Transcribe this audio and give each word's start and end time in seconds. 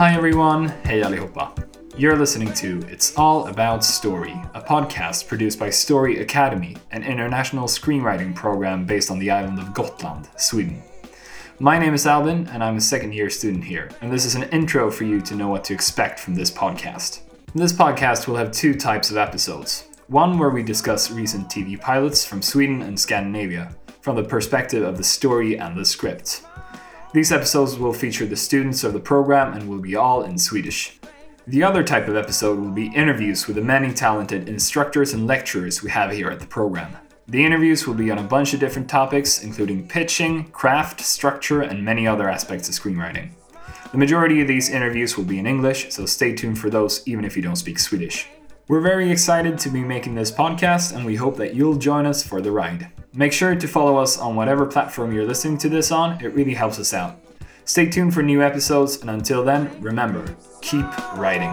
Hi 0.00 0.14
everyone, 0.14 0.68
hej 0.84 1.02
allihopa. 1.02 1.52
You're 1.94 2.16
listening 2.16 2.54
to 2.54 2.80
It's 2.88 3.14
All 3.18 3.48
About 3.48 3.84
Story, 3.84 4.32
a 4.54 4.62
podcast 4.62 5.28
produced 5.28 5.58
by 5.58 5.68
Story 5.68 6.20
Academy, 6.20 6.74
an 6.90 7.04
international 7.04 7.66
screenwriting 7.68 8.34
program 8.34 8.86
based 8.86 9.10
on 9.10 9.18
the 9.18 9.30
island 9.30 9.58
of 9.58 9.74
Gotland, 9.74 10.30
Sweden. 10.38 10.82
My 11.58 11.78
name 11.78 11.92
is 11.92 12.06
Albin, 12.06 12.48
and 12.48 12.64
I'm 12.64 12.78
a 12.78 12.80
second 12.80 13.12
year 13.12 13.28
student 13.28 13.62
here, 13.62 13.90
and 14.00 14.10
this 14.10 14.24
is 14.24 14.34
an 14.34 14.44
intro 14.44 14.90
for 14.90 15.04
you 15.04 15.20
to 15.20 15.34
know 15.34 15.48
what 15.48 15.64
to 15.64 15.74
expect 15.74 16.18
from 16.18 16.34
this 16.34 16.50
podcast. 16.50 17.20
In 17.54 17.60
This 17.60 17.74
podcast 17.74 18.26
we'll 18.26 18.38
have 18.38 18.52
two 18.52 18.72
types 18.72 19.10
of 19.10 19.18
episodes 19.18 19.84
one 20.06 20.38
where 20.38 20.48
we 20.48 20.62
discuss 20.62 21.10
recent 21.10 21.50
TV 21.50 21.78
pilots 21.78 22.24
from 22.24 22.40
Sweden 22.40 22.80
and 22.80 22.98
Scandinavia, 22.98 23.76
from 24.00 24.16
the 24.16 24.24
perspective 24.24 24.82
of 24.82 24.96
the 24.96 25.04
story 25.04 25.58
and 25.58 25.76
the 25.76 25.84
script. 25.84 26.42
These 27.12 27.32
episodes 27.32 27.76
will 27.76 27.92
feature 27.92 28.24
the 28.24 28.36
students 28.36 28.84
of 28.84 28.92
the 28.92 29.00
program 29.00 29.54
and 29.54 29.68
will 29.68 29.80
be 29.80 29.96
all 29.96 30.22
in 30.22 30.38
Swedish. 30.38 31.00
The 31.44 31.64
other 31.64 31.82
type 31.82 32.06
of 32.06 32.14
episode 32.14 32.60
will 32.60 32.70
be 32.70 32.94
interviews 32.94 33.48
with 33.48 33.56
the 33.56 33.62
many 33.62 33.92
talented 33.92 34.48
instructors 34.48 35.12
and 35.12 35.26
lecturers 35.26 35.82
we 35.82 35.90
have 35.90 36.12
here 36.12 36.30
at 36.30 36.38
the 36.38 36.46
program. 36.46 36.96
The 37.26 37.44
interviews 37.44 37.84
will 37.84 37.94
be 37.94 38.12
on 38.12 38.18
a 38.18 38.22
bunch 38.22 38.54
of 38.54 38.60
different 38.60 38.88
topics, 38.88 39.42
including 39.42 39.88
pitching, 39.88 40.52
craft, 40.52 41.00
structure, 41.00 41.62
and 41.62 41.84
many 41.84 42.06
other 42.06 42.28
aspects 42.28 42.68
of 42.68 42.76
screenwriting. 42.76 43.30
The 43.90 43.98
majority 43.98 44.40
of 44.40 44.46
these 44.46 44.68
interviews 44.68 45.16
will 45.16 45.24
be 45.24 45.40
in 45.40 45.48
English, 45.48 45.90
so 45.90 46.06
stay 46.06 46.32
tuned 46.32 46.60
for 46.60 46.70
those 46.70 47.02
even 47.08 47.24
if 47.24 47.36
you 47.36 47.42
don't 47.42 47.56
speak 47.56 47.80
Swedish. 47.80 48.28
We're 48.68 48.80
very 48.80 49.10
excited 49.10 49.58
to 49.58 49.68
be 49.68 49.80
making 49.80 50.14
this 50.14 50.30
podcast, 50.30 50.94
and 50.94 51.04
we 51.04 51.16
hope 51.16 51.36
that 51.38 51.56
you'll 51.56 51.74
join 51.74 52.06
us 52.06 52.22
for 52.22 52.40
the 52.40 52.52
ride. 52.52 52.92
Make 53.12 53.32
sure 53.32 53.56
to 53.56 53.66
follow 53.66 53.96
us 53.96 54.18
on 54.18 54.36
whatever 54.36 54.66
platform 54.66 55.12
you're 55.12 55.26
listening 55.26 55.58
to 55.58 55.68
this 55.68 55.90
on, 55.90 56.24
it 56.24 56.28
really 56.28 56.54
helps 56.54 56.78
us 56.78 56.94
out. 56.94 57.18
Stay 57.64 57.86
tuned 57.86 58.14
for 58.14 58.22
new 58.22 58.40
episodes, 58.40 59.00
and 59.00 59.10
until 59.10 59.44
then, 59.44 59.70
remember 59.80 60.36
keep 60.60 60.86
writing. 61.16 61.50